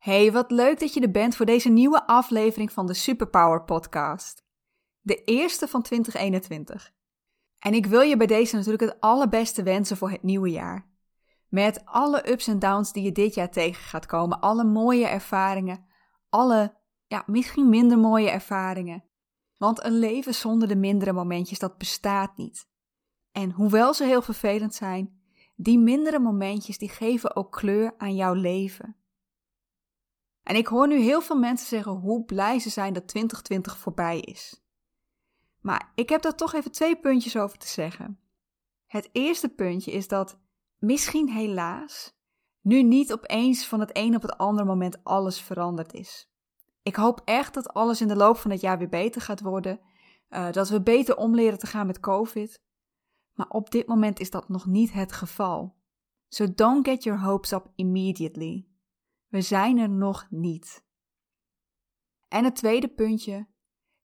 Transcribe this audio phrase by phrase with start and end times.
[0.00, 4.44] Hey, wat leuk dat je er bent voor deze nieuwe aflevering van de Superpower Podcast.
[5.00, 6.92] De eerste van 2021.
[7.58, 10.88] En ik wil je bij deze natuurlijk het allerbeste wensen voor het nieuwe jaar.
[11.48, 15.86] Met alle ups en downs die je dit jaar tegen gaat komen, alle mooie ervaringen,
[16.28, 16.76] alle,
[17.06, 19.04] ja, misschien minder mooie ervaringen.
[19.56, 22.68] Want een leven zonder de mindere momentjes, dat bestaat niet.
[23.32, 25.20] En hoewel ze heel vervelend zijn,
[25.56, 28.94] die mindere momentjes, die geven ook kleur aan jouw leven.
[30.50, 34.20] En ik hoor nu heel veel mensen zeggen hoe blij ze zijn dat 2020 voorbij
[34.20, 34.62] is.
[35.60, 38.20] Maar ik heb daar toch even twee puntjes over te zeggen.
[38.86, 40.38] Het eerste puntje is dat
[40.78, 42.18] misschien helaas
[42.60, 46.30] nu niet opeens van het een op het andere moment alles veranderd is.
[46.82, 49.80] Ik hoop echt dat alles in de loop van het jaar weer beter gaat worden,
[50.30, 52.62] uh, dat we beter omleren te gaan met COVID.
[53.34, 55.76] Maar op dit moment is dat nog niet het geval.
[56.28, 58.69] So don't get your hopes up immediately.
[59.30, 60.84] We zijn er nog niet.
[62.28, 63.48] En het tweede puntje.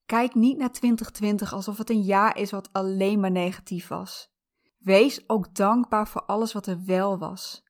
[0.04, 4.34] Kijk niet naar 2020 alsof het een jaar is wat alleen maar negatief was.
[4.78, 7.64] Wees ook dankbaar voor alles wat er wel was.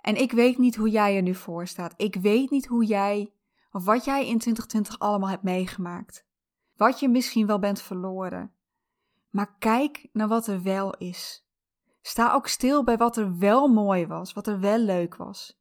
[0.00, 1.94] En ik weet niet hoe jij er nu voor staat.
[1.96, 3.32] Ik weet niet hoe jij
[3.70, 6.26] of wat jij in 2020 allemaal hebt meegemaakt.
[6.76, 8.54] Wat je misschien wel bent verloren.
[9.30, 11.46] Maar kijk naar wat er wel is.
[12.00, 15.55] Sta ook stil bij wat er wel mooi was, wat er wel leuk was.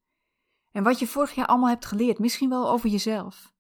[0.76, 3.54] En wat je vorig jaar allemaal hebt geleerd, misschien wel over jezelf.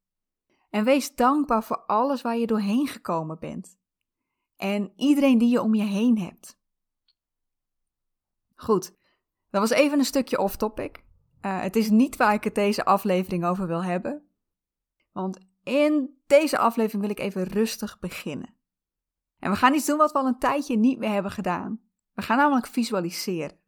[0.69, 3.77] En wees dankbaar voor alles waar je doorheen gekomen bent.
[4.55, 6.59] En iedereen die je om je heen hebt.
[8.55, 8.95] Goed,
[9.49, 11.03] dat was even een stukje off-topic.
[11.41, 14.29] Uh, het is niet waar ik het deze aflevering over wil hebben.
[15.11, 18.55] Want in deze aflevering wil ik even rustig beginnen.
[19.39, 21.81] En we gaan iets doen wat we al een tijdje niet meer hebben gedaan.
[22.13, 23.59] We gaan namelijk visualiseren.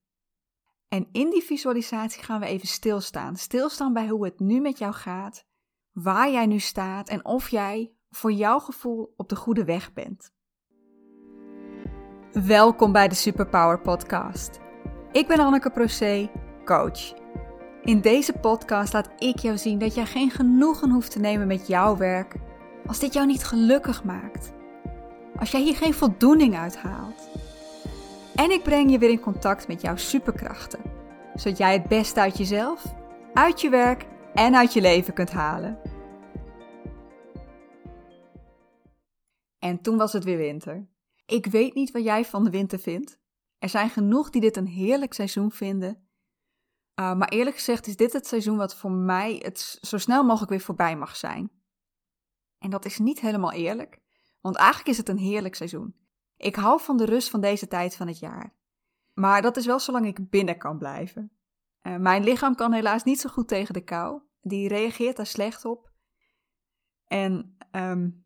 [0.88, 3.36] En in die visualisatie gaan we even stilstaan.
[3.36, 5.46] Stilstaan bij hoe het nu met jou gaat,
[5.92, 10.32] waar jij nu staat en of jij voor jouw gevoel op de goede weg bent.
[12.32, 14.60] Welkom bij de Superpower Podcast.
[15.12, 16.32] Ik ben Anneke Procé,
[16.66, 17.14] coach.
[17.82, 21.68] In deze podcast laat ik jou zien dat jij geen genoegen hoeft te nemen met
[21.68, 22.36] jouw werk
[22.86, 24.54] als dit jou niet gelukkig maakt.
[25.40, 27.30] Als jij hier geen voldoening uit haalt
[28.38, 30.82] en ik breng je weer in contact met jouw superkrachten,
[31.36, 32.84] zodat jij het beste uit jezelf,
[33.34, 35.80] uit je werk en uit je leven kunt halen.
[39.60, 40.88] En toen was het weer winter.
[41.26, 43.20] Ik weet niet wat jij van de winter vindt.
[43.58, 46.10] Er zijn genoeg die dit een heerlijk seizoen vinden.
[47.00, 50.52] Uh, maar eerlijk gezegd is dit het seizoen wat voor mij het zo snel mogelijk
[50.52, 51.52] weer voorbij mag zijn.
[52.58, 54.00] En dat is niet helemaal eerlijk,
[54.42, 56.07] want eigenlijk is het een heerlijk seizoen.
[56.38, 58.54] Ik hou van de rust van deze tijd van het jaar.
[59.14, 61.32] Maar dat is wel zolang ik binnen kan blijven.
[61.82, 64.22] Uh, mijn lichaam kan helaas niet zo goed tegen de kou.
[64.42, 65.92] Die reageert daar slecht op.
[67.06, 68.26] En um,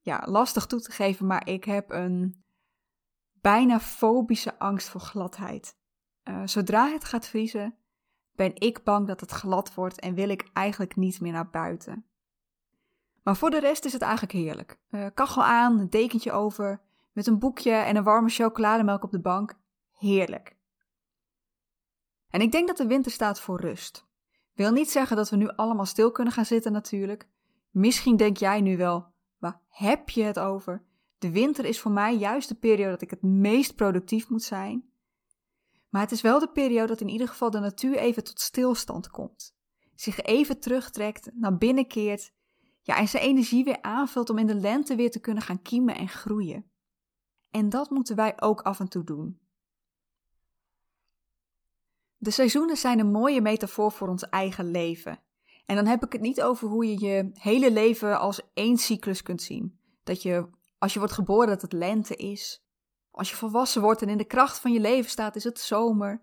[0.00, 2.44] ja, lastig toe te geven, maar ik heb een
[3.32, 5.76] bijna fobische angst voor gladheid.
[6.24, 7.76] Uh, zodra het gaat vriezen,
[8.32, 12.06] ben ik bang dat het glad wordt en wil ik eigenlijk niet meer naar buiten.
[13.22, 14.80] Maar voor de rest is het eigenlijk heerlijk.
[14.90, 16.80] Uh, kachel aan, dekentje over,
[17.12, 19.54] met een boekje en een warme chocolademelk op de bank.
[19.92, 20.56] Heerlijk.
[22.28, 24.06] En ik denk dat de winter staat voor rust.
[24.52, 27.28] Wil niet zeggen dat we nu allemaal stil kunnen gaan zitten natuurlijk.
[27.70, 29.06] Misschien denk jij nu wel,
[29.38, 30.84] waar heb je het over?
[31.18, 34.90] De winter is voor mij juist de periode dat ik het meest productief moet zijn.
[35.88, 39.10] Maar het is wel de periode dat in ieder geval de natuur even tot stilstand
[39.10, 39.54] komt.
[39.94, 42.32] Zich even terugtrekt, naar binnen keert.
[42.82, 45.94] Ja, en zijn energie weer aanvult om in de lente weer te kunnen gaan kiemen
[45.96, 46.71] en groeien.
[47.52, 49.40] En dat moeten wij ook af en toe doen.
[52.16, 55.20] De seizoenen zijn een mooie metafoor voor ons eigen leven.
[55.66, 59.22] En dan heb ik het niet over hoe je je hele leven als één cyclus
[59.22, 59.78] kunt zien.
[60.02, 60.48] Dat je,
[60.78, 62.64] als je wordt geboren, dat het lente is.
[63.10, 66.22] Als je volwassen wordt en in de kracht van je leven staat, is het zomer.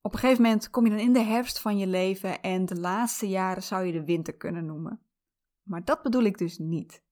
[0.00, 2.80] Op een gegeven moment kom je dan in de herfst van je leven en de
[2.80, 5.00] laatste jaren zou je de winter kunnen noemen.
[5.62, 7.03] Maar dat bedoel ik dus niet.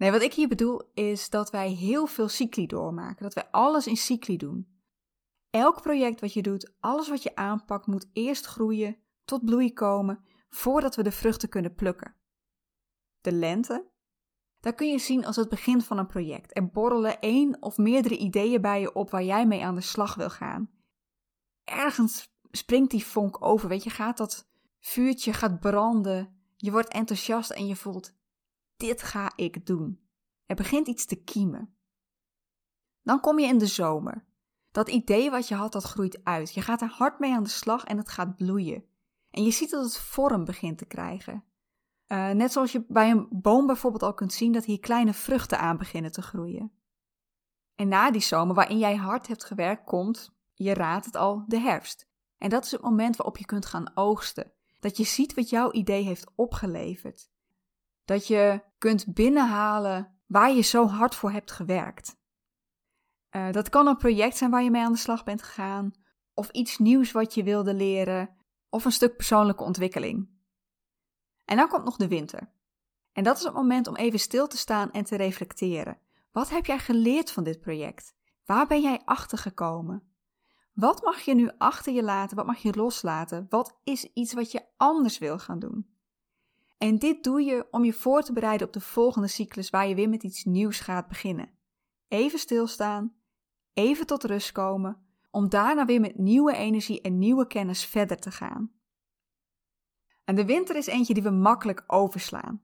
[0.00, 3.22] Nee, wat ik hier bedoel is dat wij heel veel cycli doormaken.
[3.22, 4.80] Dat wij alles in cycli doen.
[5.50, 10.24] Elk project wat je doet, alles wat je aanpakt, moet eerst groeien, tot bloei komen,
[10.48, 12.14] voordat we de vruchten kunnen plukken.
[13.20, 13.90] De lente,
[14.60, 16.56] daar kun je zien als het begin van een project.
[16.56, 20.14] Er borrelen één of meerdere ideeën bij je op waar jij mee aan de slag
[20.14, 20.70] wil gaan.
[21.64, 24.48] Ergens springt die vonk over, weet je, gaat dat
[24.78, 26.42] vuurtje gaat branden.
[26.56, 28.18] Je wordt enthousiast en je voelt:
[28.80, 30.00] dit ga ik doen.
[30.46, 31.74] Er begint iets te kiemen.
[33.02, 34.24] Dan kom je in de zomer.
[34.70, 36.54] Dat idee wat je had, dat groeit uit.
[36.54, 38.84] Je gaat er hard mee aan de slag en het gaat bloeien.
[39.30, 41.44] En je ziet dat het vorm begint te krijgen.
[42.06, 45.58] Uh, net zoals je bij een boom bijvoorbeeld al kunt zien dat hier kleine vruchten
[45.58, 46.72] aan beginnen te groeien.
[47.74, 51.58] En na die zomer waarin jij hard hebt gewerkt, komt, je raadt het al, de
[51.58, 52.08] herfst.
[52.38, 54.52] En dat is het moment waarop je kunt gaan oogsten.
[54.80, 57.30] Dat je ziet wat jouw idee heeft opgeleverd.
[58.10, 62.16] Dat je kunt binnenhalen waar je zo hard voor hebt gewerkt.
[63.30, 65.92] Uh, dat kan een project zijn waar je mee aan de slag bent gegaan,
[66.34, 68.36] of iets nieuws wat je wilde leren,
[68.68, 70.28] of een stuk persoonlijke ontwikkeling.
[71.44, 72.52] En dan komt nog de winter.
[73.12, 75.98] En dat is het moment om even stil te staan en te reflecteren.
[76.32, 78.14] Wat heb jij geleerd van dit project?
[78.44, 80.02] Waar ben jij achter gekomen?
[80.72, 82.36] Wat mag je nu achter je laten?
[82.36, 83.46] Wat mag je loslaten?
[83.48, 85.89] Wat is iets wat je anders wil gaan doen?
[86.80, 89.94] En dit doe je om je voor te bereiden op de volgende cyclus waar je
[89.94, 91.50] weer met iets nieuws gaat beginnen.
[92.08, 93.14] Even stilstaan,
[93.72, 98.30] even tot rust komen, om daarna weer met nieuwe energie en nieuwe kennis verder te
[98.30, 98.72] gaan.
[100.24, 102.62] En de winter is eentje die we makkelijk overslaan.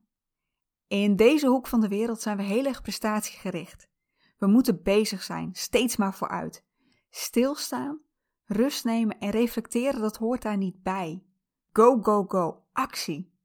[0.87, 3.89] In deze hoek van de wereld zijn we heel erg prestatiegericht.
[4.37, 6.65] We moeten bezig zijn, steeds maar vooruit.
[7.09, 8.01] Stilstaan,
[8.45, 11.23] rust nemen en reflecteren, dat hoort daar niet bij.
[11.71, 13.35] Go, go, go, actie.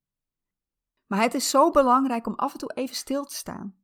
[1.12, 3.75] Maar het is zo belangrijk om af en toe even stil te staan.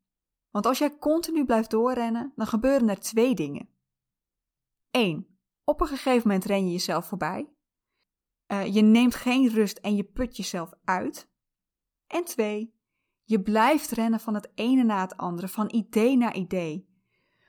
[0.51, 3.69] Want als jij continu blijft doorrennen, dan gebeuren er twee dingen.
[4.91, 5.39] 1.
[5.65, 7.51] Op een gegeven moment ren je jezelf voorbij.
[8.47, 11.29] Uh, je neemt geen rust en je put jezelf uit.
[12.07, 12.75] En 2.
[13.25, 16.89] Je blijft rennen van het ene na het andere, van idee naar idee.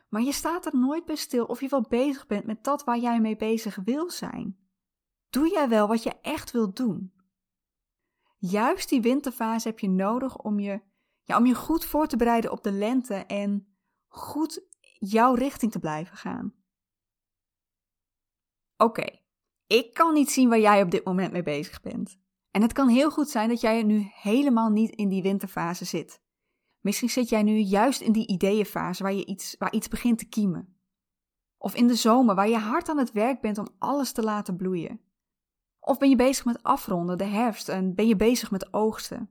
[0.10, 3.00] Maar je staat er nooit bij stil of je wel bezig bent met dat waar
[3.00, 4.58] jij mee bezig wil zijn.
[5.30, 7.14] Doe jij wel wat je echt wilt doen?
[8.40, 10.82] Juist die winterfase heb je nodig om je,
[11.26, 13.78] om je goed voor te bereiden op de lente en
[14.08, 14.66] goed
[15.00, 16.54] jouw richting te blijven gaan.
[18.78, 19.20] Oké,
[19.68, 22.18] ik kan niet zien waar jij op dit moment mee bezig bent.
[22.52, 26.22] En het kan heel goed zijn dat jij nu helemaal niet in die winterfase zit.
[26.80, 30.30] Misschien zit jij nu juist in die ideeënfase waar, je iets, waar iets begint te
[30.30, 30.78] kiemen.
[31.58, 34.56] Of in de zomer waar je hard aan het werk bent om alles te laten
[34.56, 35.02] bloeien.
[35.80, 39.30] Of ben je bezig met afronden, de herfst, en ben je bezig met oogsten.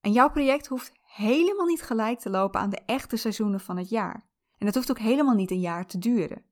[0.00, 3.88] En jouw project hoeft helemaal niet gelijk te lopen aan de echte seizoenen van het
[3.88, 4.26] jaar.
[4.58, 6.42] En het hoeft ook helemaal niet een jaar te duren.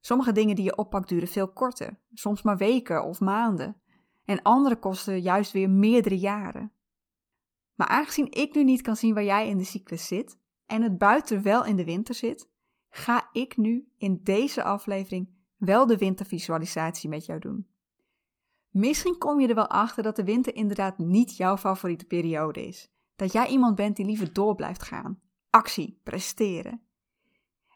[0.00, 3.76] Sommige dingen die je oppakt duren veel korter, soms maar weken of maanden.
[4.24, 6.72] En andere kosten juist weer meerdere jaren.
[7.74, 10.98] Maar aangezien ik nu niet kan zien waar jij in de cyclus zit en het
[10.98, 12.48] buiten wel in de winter zit,
[12.88, 17.66] ga ik nu in deze aflevering wel de wintervisualisatie met jou doen.
[18.74, 22.88] Misschien kom je er wel achter dat de winter inderdaad niet jouw favoriete periode is.
[23.16, 25.20] Dat jij iemand bent die liever door blijft gaan.
[25.50, 26.82] Actie, presteren.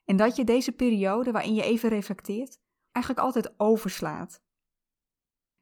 [0.04, 2.58] En dat je deze periode waarin je even reflecteert,
[2.92, 4.42] eigenlijk altijd overslaat.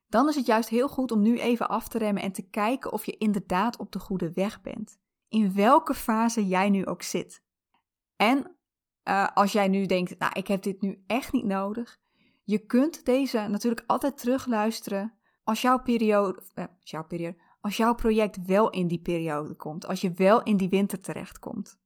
[0.06, 2.92] Dan is het juist heel goed om nu even af te remmen en te kijken
[2.92, 4.98] of je inderdaad op de goede weg bent.
[5.28, 7.42] In welke fase jij nu ook zit.
[8.16, 8.56] En
[9.04, 11.98] uh, als jij nu denkt, nou ik heb dit nu echt niet nodig.
[12.44, 17.94] Je kunt deze natuurlijk altijd terugluisteren als jouw periode, eh, als jouw periode, als jouw
[17.94, 19.86] project wel in die periode komt.
[19.86, 21.78] Als je wel in die winter terechtkomt.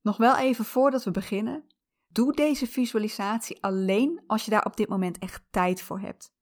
[0.00, 1.66] Nog wel even voordat we beginnen.
[2.06, 6.34] Doe deze visualisatie alleen als je daar op dit moment echt tijd voor hebt.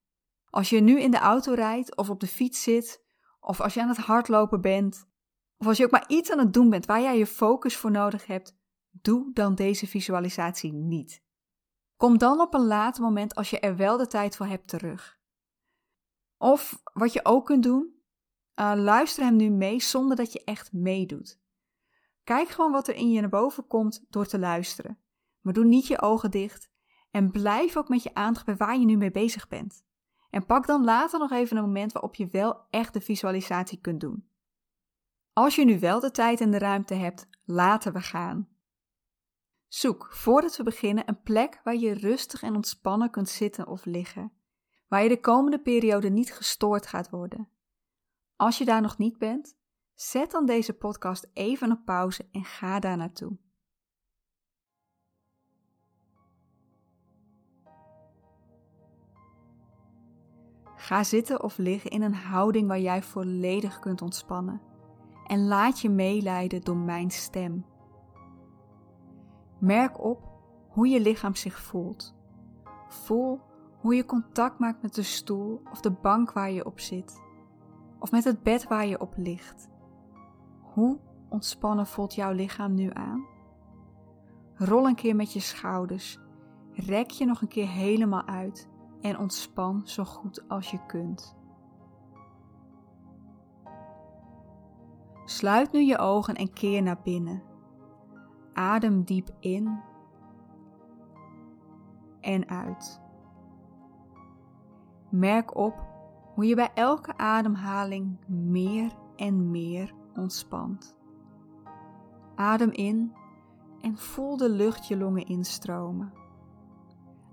[0.50, 3.04] Als je nu in de auto rijdt of op de fiets zit,
[3.40, 5.08] of als je aan het hardlopen bent,
[5.56, 7.90] of als je ook maar iets aan het doen bent waar jij je focus voor
[7.90, 8.56] nodig hebt,
[8.90, 11.22] doe dan deze visualisatie niet.
[11.96, 15.22] Kom dan op een later moment als je er wel de tijd voor hebt terug.
[16.44, 17.94] Of wat je ook kunt doen,
[18.60, 21.40] uh, luister hem nu mee zonder dat je echt meedoet.
[22.24, 24.98] Kijk gewoon wat er in je naar boven komt door te luisteren.
[25.40, 26.70] Maar doe niet je ogen dicht
[27.10, 29.84] en blijf ook met je aandacht bij waar je nu mee bezig bent.
[30.30, 34.00] En pak dan later nog even een moment waarop je wel echt de visualisatie kunt
[34.00, 34.28] doen.
[35.32, 38.48] Als je nu wel de tijd en de ruimte hebt, laten we gaan.
[39.68, 44.32] Zoek voordat we beginnen een plek waar je rustig en ontspannen kunt zitten of liggen,
[44.94, 47.48] waar je de komende periode niet gestoord gaat worden.
[48.36, 49.56] Als je daar nog niet bent,
[49.94, 53.38] Zet dan deze podcast even op pauze en ga daar naartoe.
[60.76, 64.60] Ga zitten of liggen in een houding waar jij volledig kunt ontspannen
[65.26, 67.66] en laat je meeleiden door mijn stem.
[69.60, 70.28] Merk op
[70.68, 72.14] hoe je lichaam zich voelt.
[72.88, 73.40] Voel
[73.84, 77.22] hoe je contact maakt met de stoel of de bank waar je op zit.
[77.98, 79.68] Of met het bed waar je op ligt.
[80.60, 80.98] Hoe
[81.28, 83.26] ontspannen voelt jouw lichaam nu aan?
[84.54, 86.18] Rol een keer met je schouders.
[86.72, 88.68] Rek je nog een keer helemaal uit
[89.00, 91.36] en ontspan zo goed als je kunt.
[95.24, 97.42] Sluit nu je ogen en keer naar binnen.
[98.52, 99.80] Adem diep in
[102.20, 103.02] en uit.
[105.14, 105.74] Merk op
[106.34, 110.98] hoe je bij elke ademhaling meer en meer ontspant.
[112.34, 113.12] Adem in
[113.80, 116.12] en voel de lucht je longen instromen.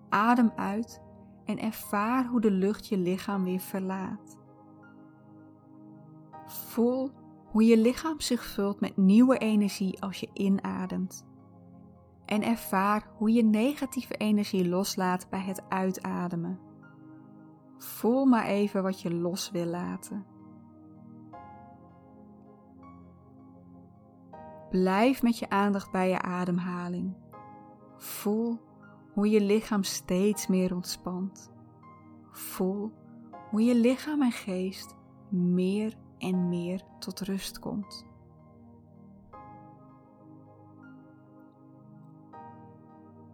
[0.10, 1.02] Adem uit
[1.46, 4.38] en ervaar hoe de lucht je lichaam weer verlaat.
[6.46, 7.12] Voel
[7.46, 11.26] hoe je lichaam zich vult met nieuwe energie als je inademt.
[12.26, 16.71] En ervaar hoe je negatieve energie loslaat bij het uitademen.
[17.84, 20.26] Voel maar even wat je los wil laten.
[24.70, 27.16] Blijf met je aandacht bij je ademhaling.
[27.98, 28.60] Voel
[29.14, 31.52] hoe je lichaam steeds meer ontspant.
[32.30, 32.92] Voel
[33.50, 34.96] hoe je lichaam en geest
[35.30, 38.06] meer en meer tot rust komt.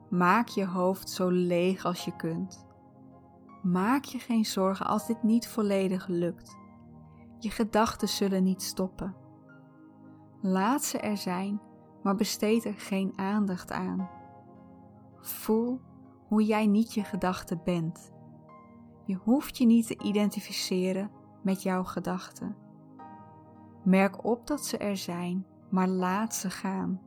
[0.09, 2.66] Maak je hoofd zo leeg als je kunt.
[3.71, 6.57] Maak je geen zorgen als dit niet volledig lukt.
[7.39, 9.15] Je gedachten zullen niet stoppen.
[10.41, 11.61] Laat ze er zijn,
[12.03, 14.09] maar besteed er geen aandacht aan.
[15.15, 15.81] Voel
[16.27, 18.11] hoe jij niet je gedachten bent.
[19.05, 21.11] Je hoeft je niet te identificeren
[21.43, 22.55] met jouw gedachten.
[23.83, 27.01] Merk op dat ze er zijn, maar laat ze gaan.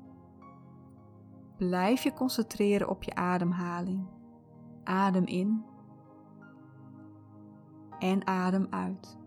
[1.57, 4.07] Blijf je concentreren op je ademhaling.
[4.85, 5.64] Adem in
[8.00, 9.19] en adem uit.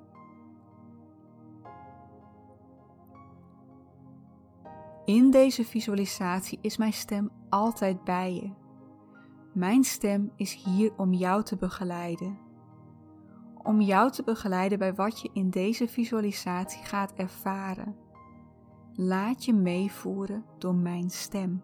[5.05, 8.51] In deze visualisatie is mijn stem altijd bij je.
[9.53, 12.37] Mijn stem is hier om jou te begeleiden.
[13.63, 17.95] Om jou te begeleiden bij wat je in deze visualisatie gaat ervaren.
[18.93, 21.61] Laat je meevoeren door mijn stem.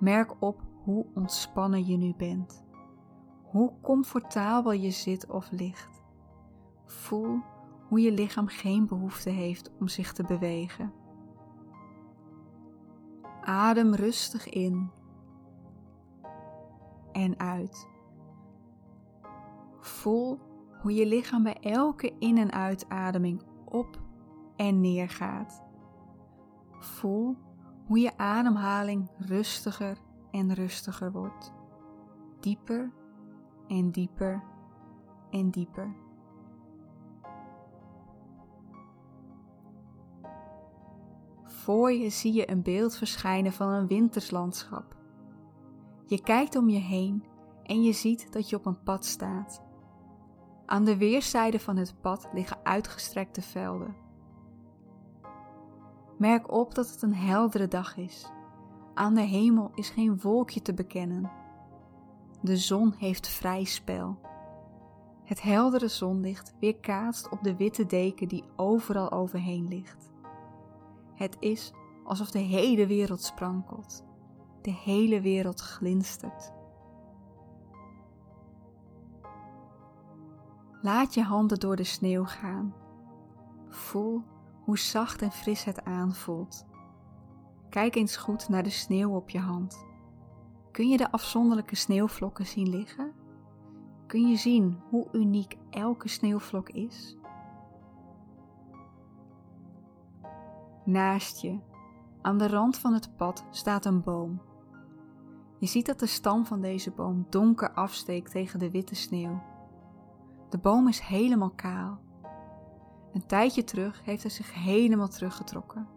[0.00, 2.64] Merk op hoe ontspannen je nu bent.
[3.52, 6.02] Hoe comfortabel je zit of ligt.
[6.84, 7.40] Voel
[7.88, 10.92] hoe je lichaam geen behoefte heeft om zich te bewegen.
[13.40, 14.90] Adem rustig in
[17.12, 17.88] en uit.
[19.80, 20.38] Voel
[20.80, 24.00] hoe je lichaam bij elke in- en uitademing op
[24.56, 25.62] en neer gaat.
[26.78, 27.36] Voel
[27.86, 29.98] hoe je ademhaling rustiger
[30.30, 31.52] en rustiger wordt.
[32.40, 32.92] Dieper
[33.72, 34.42] en dieper
[35.30, 35.94] en dieper.
[41.44, 44.96] Voor je zie je een beeld verschijnen van een winterslandschap.
[46.06, 47.24] Je kijkt om je heen
[47.62, 49.62] en je ziet dat je op een pad staat.
[50.66, 53.96] Aan de weerszijden van het pad liggen uitgestrekte velden.
[56.18, 58.30] Merk op dat het een heldere dag is.
[58.94, 61.41] Aan de hemel is geen wolkje te bekennen.
[62.42, 64.18] De zon heeft vrij spel.
[65.24, 70.10] Het heldere zonlicht weerkaatst op de witte deken die overal overheen ligt.
[71.14, 71.72] Het is
[72.04, 74.04] alsof de hele wereld sprankelt.
[74.62, 76.52] De hele wereld glinstert.
[80.80, 82.74] Laat je handen door de sneeuw gaan.
[83.68, 84.22] Voel
[84.64, 86.66] hoe zacht en fris het aanvoelt.
[87.68, 89.90] Kijk eens goed naar de sneeuw op je hand.
[90.72, 93.12] Kun je de afzonderlijke sneeuwvlokken zien liggen?
[94.06, 97.16] Kun je zien hoe uniek elke sneeuwvlok is?
[100.84, 101.58] Naast je,
[102.22, 104.40] aan de rand van het pad, staat een boom.
[105.58, 109.42] Je ziet dat de stam van deze boom donker afsteekt tegen de witte sneeuw.
[110.48, 112.00] De boom is helemaal kaal.
[113.12, 115.88] Een tijdje terug heeft hij zich helemaal teruggetrokken.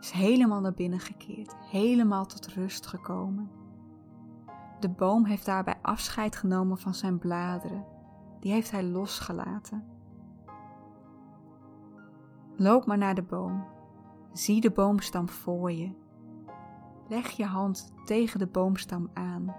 [0.00, 3.50] Is helemaal naar binnen gekeerd, helemaal tot rust gekomen.
[4.80, 7.84] De boom heeft daarbij afscheid genomen van zijn bladeren.
[8.40, 9.84] Die heeft hij losgelaten.
[12.56, 13.64] Loop maar naar de boom.
[14.32, 15.94] Zie de boomstam voor je.
[17.08, 19.54] Leg je hand tegen de boomstam aan.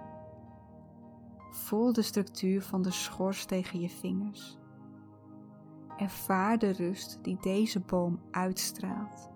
[1.50, 4.58] Voel de structuur van de schors tegen je vingers.
[5.96, 9.30] Ervaar de rust die deze boom uitstraalt.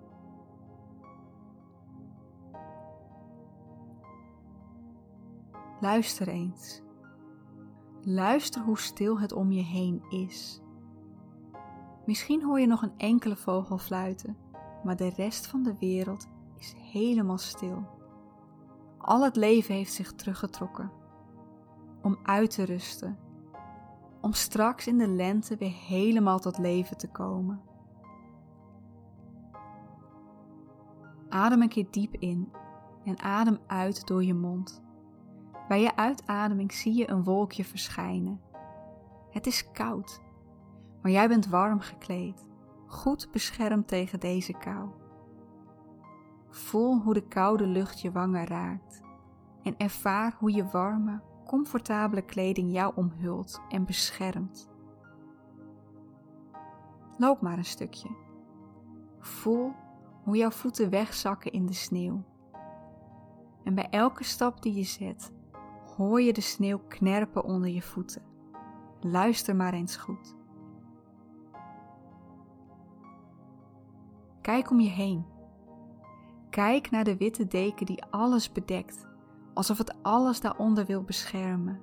[5.82, 6.82] Luister eens.
[8.02, 10.60] Luister hoe stil het om je heen is.
[12.06, 14.36] Misschien hoor je nog een enkele vogel fluiten,
[14.84, 17.86] maar de rest van de wereld is helemaal stil.
[18.98, 20.92] Al het leven heeft zich teruggetrokken
[22.02, 23.18] om uit te rusten,
[24.20, 27.60] om straks in de lente weer helemaal tot leven te komen.
[31.28, 32.52] Adem een keer diep in
[33.04, 34.82] en adem uit door je mond.
[35.72, 38.40] Bij je uitademing zie je een wolkje verschijnen.
[39.30, 40.20] Het is koud,
[41.02, 42.46] maar jij bent warm gekleed,
[42.86, 44.88] goed beschermd tegen deze kou.
[46.48, 49.02] Voel hoe de koude lucht je wangen raakt
[49.62, 54.70] en ervaar hoe je warme, comfortabele kleding jou omhult en beschermt.
[57.18, 58.08] Loop maar een stukje.
[59.18, 59.72] Voel
[60.22, 62.24] hoe jouw voeten wegzakken in de sneeuw.
[63.64, 65.32] En bij elke stap die je zet,
[66.02, 68.22] hoor je de sneeuw knerpen onder je voeten.
[69.00, 70.36] Luister maar eens goed.
[74.40, 75.26] Kijk om je heen.
[76.50, 79.06] Kijk naar de witte deken die alles bedekt,
[79.54, 81.80] alsof het alles daaronder wil beschermen.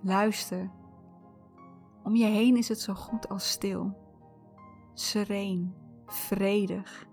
[0.00, 0.70] Luister.
[2.02, 3.96] Om je heen is het zo goed als stil,
[4.94, 5.74] sereen,
[6.06, 7.06] vredig.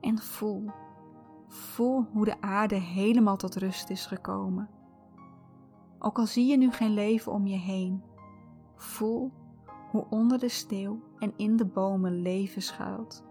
[0.00, 0.70] En voel,
[1.48, 4.68] voel hoe de aarde helemaal tot rust is gekomen.
[5.98, 8.02] Ook al zie je nu geen leven om je heen,
[8.74, 9.32] voel
[9.90, 13.24] hoe onder de sneeuw en in de bomen leven schuilt.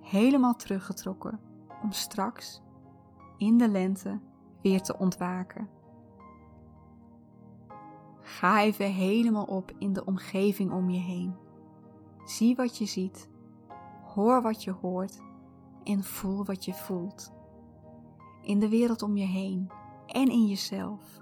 [0.00, 1.40] Helemaal teruggetrokken
[1.82, 2.62] om straks,
[3.36, 4.20] in de lente,
[4.62, 5.68] weer te ontwaken.
[8.20, 11.34] Ga even helemaal op in de omgeving om je heen.
[12.24, 13.30] Zie wat je ziet,
[14.02, 15.22] hoor wat je hoort
[15.84, 17.36] en voel wat je voelt.
[18.48, 19.70] In de wereld om je heen
[20.06, 21.20] en in jezelf.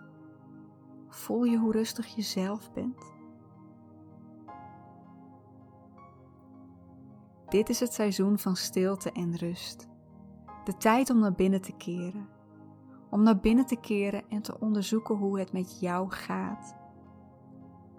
[1.08, 3.14] Voel je hoe rustig je zelf bent?
[7.48, 9.88] Dit is het seizoen van stilte en rust.
[10.64, 12.28] De tijd om naar binnen te keren.
[13.10, 16.76] Om naar binnen te keren en te onderzoeken hoe het met jou gaat.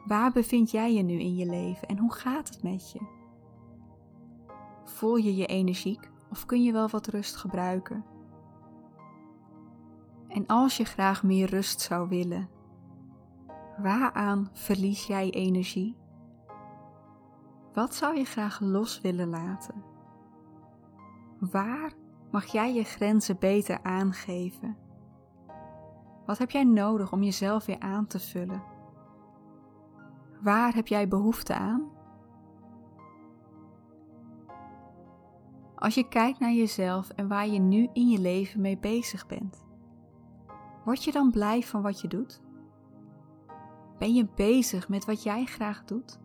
[0.06, 3.00] Waar bevind jij je nu in je leven en hoe gaat het met je?
[4.84, 8.16] Voel je je energiek of kun je wel wat rust gebruiken?
[10.38, 12.50] En als je graag meer rust zou willen,
[13.78, 15.98] waaraan verlies jij energie?
[17.74, 19.84] Wat zou je graag los willen laten?
[21.40, 21.92] Waar
[22.32, 24.78] mag jij je grenzen beter aangeven?
[26.26, 28.64] Wat heb jij nodig om jezelf weer aan te vullen?
[30.42, 31.92] Waar heb jij behoefte aan?
[35.76, 39.66] Als je kijkt naar jezelf en waar je nu in je leven mee bezig bent,
[40.88, 42.42] word je dan blij van wat je doet?
[43.98, 46.20] Ben je bezig met wat jij graag doet?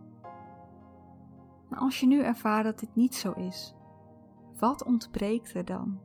[1.69, 3.75] Maar als je nu ervaart dat dit niet zo is,
[4.59, 6.01] wat ontbreekt er dan?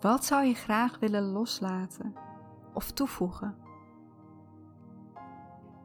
[0.00, 2.14] Wat zou je graag willen loslaten
[2.72, 3.56] of toevoegen?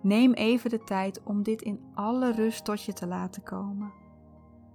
[0.02, 3.92] Neem even de tijd om dit in alle rust tot je te laten komen.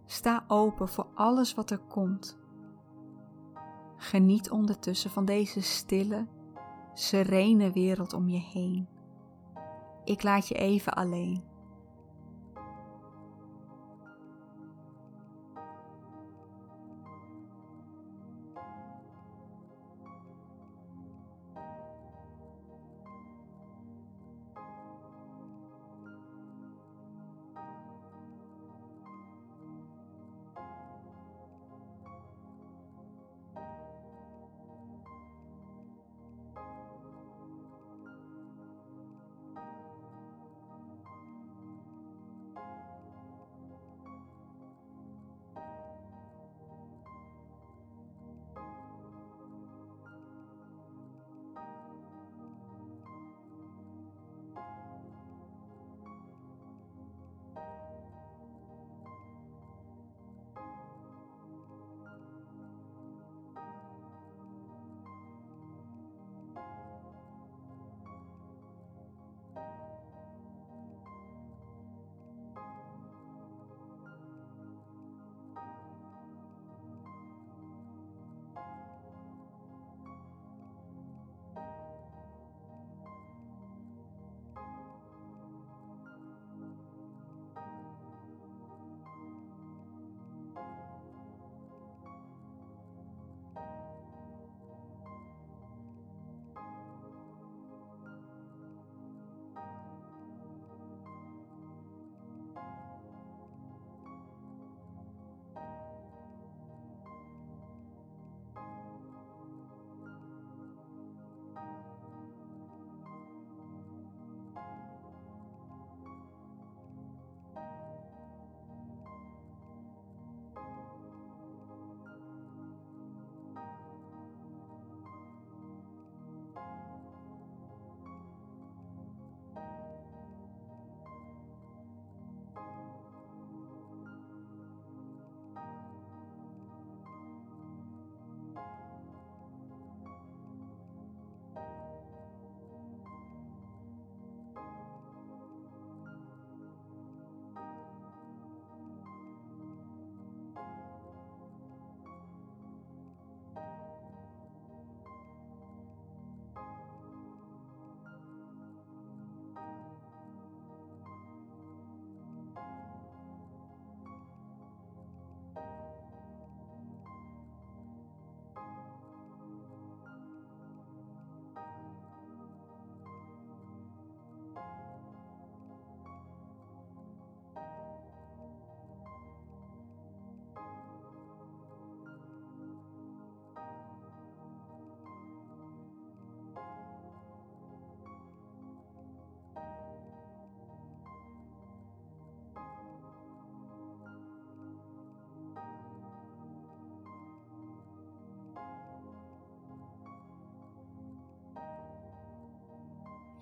[0.06, 2.38] Sta open voor alles wat er komt.
[3.96, 6.26] Geniet ondertussen van deze stille,
[6.94, 8.88] serene wereld om je heen.
[10.04, 11.53] Ik laat je even alleen.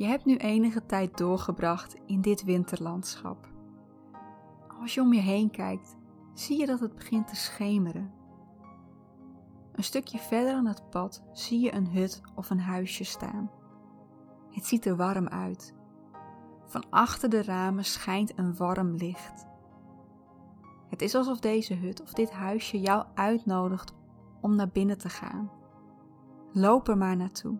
[0.03, 3.49] Je hebt nu enige tijd doorgebracht in dit winterlandschap.
[4.81, 5.97] Als je om je heen kijkt,
[6.35, 8.13] zie je dat het begint te schemeren.
[9.73, 13.51] Een stukje verder aan het pad zie je een hut of een huisje staan.
[14.51, 15.75] Het ziet er warm uit.
[16.65, 19.47] Van achter de ramen schijnt een warm licht.
[20.89, 23.95] Het is alsof deze hut of dit huisje jou uitnodigt
[24.41, 25.51] om naar binnen te gaan.
[26.53, 27.59] Loop er maar naartoe.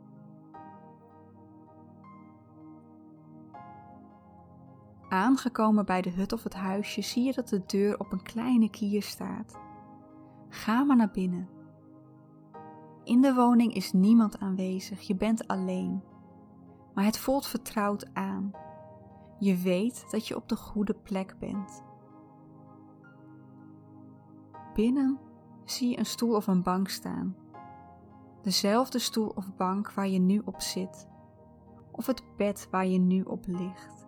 [5.13, 8.71] Aangekomen bij de hut of het huisje zie je dat de deur op een kleine
[8.71, 9.59] kier staat.
[10.49, 11.49] Ga maar naar binnen.
[13.05, 16.03] In de woning is niemand aanwezig, je bent alleen.
[16.95, 18.51] Maar het voelt vertrouwd aan.
[19.39, 21.83] Je weet dat je op de goede plek bent.
[24.75, 25.19] Binnen
[25.65, 27.37] zie je een stoel of een bank staan.
[28.43, 31.09] Dezelfde stoel of bank waar je nu op zit,
[31.91, 34.02] of het bed waar je nu op ligt.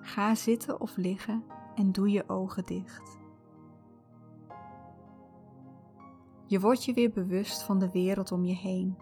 [0.00, 3.18] Ga zitten of liggen en doe je ogen dicht.
[6.46, 8.96] Je wordt je weer bewust van de wereld om je heen.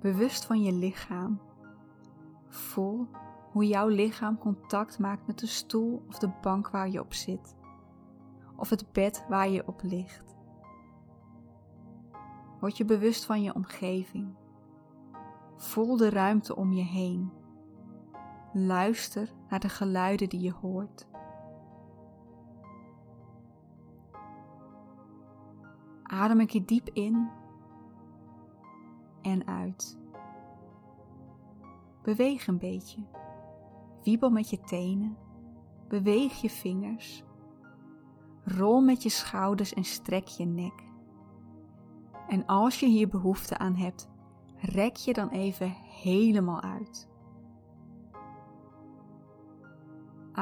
[0.00, 1.40] Bewust van je lichaam.
[2.48, 3.08] Voel
[3.52, 7.56] hoe jouw lichaam contact maakt met de stoel of de bank waar je op zit,
[8.56, 10.36] of het bed waar je op ligt.
[12.60, 14.34] Word je bewust van je omgeving.
[15.56, 17.30] Voel de ruimte om je heen.
[18.54, 21.08] Luister naar de geluiden die je hoort.
[26.02, 27.30] Adem een keer diep in
[29.22, 29.98] en uit.
[32.02, 33.02] Beweeg een beetje.
[34.02, 35.16] Wiebel met je tenen.
[35.88, 37.24] Beweeg je vingers.
[38.44, 40.84] Rol met je schouders en strek je nek.
[42.28, 44.10] En als je hier behoefte aan hebt,
[44.56, 45.70] rek je dan even
[46.02, 47.11] helemaal uit.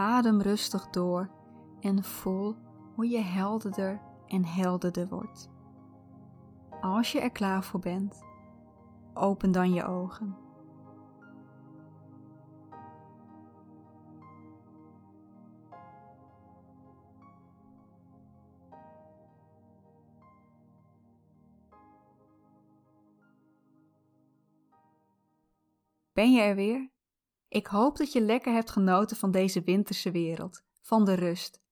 [0.00, 1.30] Adem rustig door
[1.80, 2.56] en voel
[2.94, 5.50] hoe je helderder en helderder wordt.
[6.80, 8.24] Als je er klaar voor bent,
[9.14, 10.36] open dan je ogen.
[26.12, 26.90] Ben je er weer?
[27.50, 31.62] Ik hoop dat je lekker hebt genoten van deze winterse wereld, van de rust.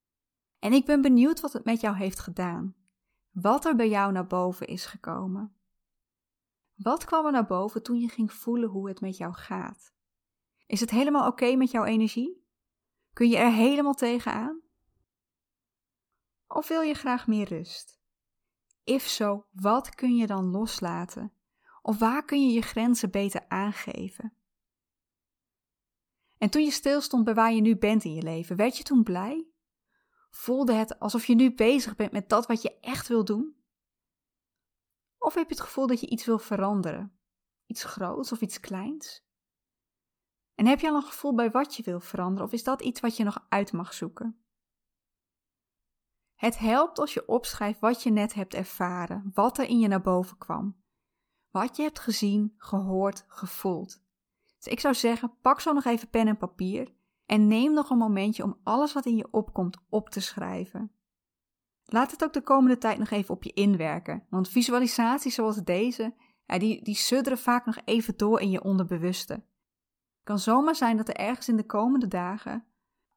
[0.59, 2.75] En ik ben benieuwd wat het met jou heeft gedaan.
[3.31, 5.57] Wat er bij jou naar boven is gekomen.
[6.75, 9.93] Wat kwam er naar boven toen je ging voelen hoe het met jou gaat?
[10.67, 12.47] Is het helemaal oké met jouw energie?
[13.13, 14.61] Kun je er helemaal tegenaan?
[16.47, 18.01] Of wil je graag meer rust?
[18.85, 21.33] If zo, wat kun je dan loslaten?
[21.83, 24.38] Of waar kun je je grenzen beter aangeven?
[26.39, 29.03] En toen je stilstond bij waar je nu bent in je leven, werd je toen
[29.03, 29.49] blij?
[30.31, 33.57] Voelde het alsof je nu bezig bent met dat wat je echt wil doen?
[35.19, 37.19] Of heb je het gevoel dat je iets wil veranderen?
[37.67, 39.27] Iets groots of iets kleins?
[40.55, 43.01] En heb je al een gevoel bij wat je wil veranderen, of is dat iets
[43.01, 44.43] wat je nog uit mag zoeken?
[46.35, 50.01] Het helpt als je opschrijft wat je net hebt ervaren, wat er in je naar
[50.01, 50.83] boven kwam.
[51.51, 54.03] Wat je hebt gezien, gehoord, gevoeld.
[54.59, 57.99] Dus ik zou zeggen, pak zo nog even pen en papier en neem nog een
[57.99, 60.93] momentje om alles wat in je opkomt op te schrijven.
[61.85, 66.15] Laat het ook de komende tijd nog even op je inwerken, want visualisaties zoals deze,
[66.45, 69.33] ja, die, die sudderen vaak nog even door in je onderbewuste.
[69.33, 72.67] Het kan zomaar zijn dat er ergens in de komende dagen,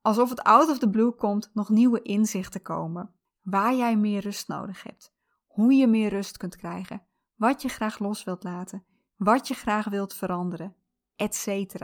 [0.01, 3.13] alsof het out of the blue komt, nog nieuwe inzichten komen.
[3.41, 5.13] Waar jij meer rust nodig hebt,
[5.45, 7.03] hoe je meer rust kunt krijgen,
[7.35, 10.75] wat je graag los wilt laten, wat je graag wilt veranderen,
[11.21, 11.75] etc.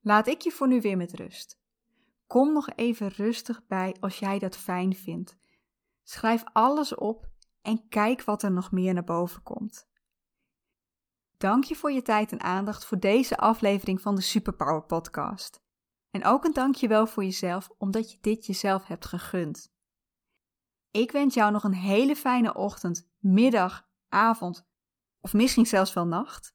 [0.00, 1.60] Laat ik je voor nu weer met rust.
[2.26, 5.36] Kom nog even rustig bij als jij dat fijn vindt.
[6.02, 7.28] Schrijf alles op
[7.62, 9.90] en kijk wat er nog meer naar boven komt.
[11.36, 15.62] Dank je voor je tijd en aandacht voor deze aflevering van de Superpower Podcast.
[16.10, 19.72] En ook een dankjewel voor jezelf omdat je dit jezelf hebt gegund.
[20.90, 24.66] Ik wens jou nog een hele fijne ochtend, middag, avond
[25.20, 26.54] of misschien zelfs wel nacht.